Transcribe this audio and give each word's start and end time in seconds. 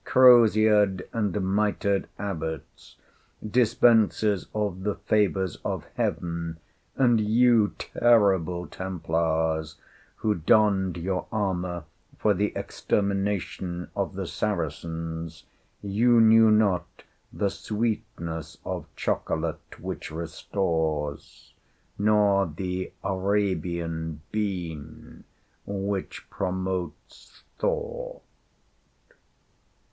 Crosiered 0.03 1.07
and 1.13 1.31
mitred 1.55 2.07
abbots, 2.17 2.95
dispensers 3.47 4.47
of 4.51 4.81
the 4.81 4.95
favors 4.95 5.57
of 5.63 5.85
heaven; 5.95 6.57
and 6.95 7.21
you, 7.21 7.75
terrible 7.77 8.65
Templars, 8.65 9.75
who 10.15 10.33
donned 10.33 10.97
your 10.97 11.27
armor 11.31 11.83
for 12.17 12.33
the 12.33 12.51
extermination 12.55 13.91
of 13.95 14.15
the 14.15 14.25
Saracens, 14.25 15.43
you 15.83 16.19
knew 16.19 16.49
not 16.49 17.03
the 17.31 17.49
sweetness 17.51 18.57
of 18.65 18.87
chocolate 18.95 19.79
which 19.79 20.09
restores, 20.09 21.53
nor 21.99 22.47
the 22.47 22.91
Arabian 23.03 24.21
bean 24.31 25.25
which 25.67 26.27
promotes 26.31 27.43
thought. 27.59 28.23